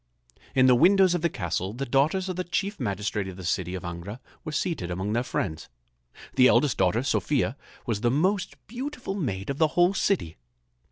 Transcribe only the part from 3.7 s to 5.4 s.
of Angra were seated among their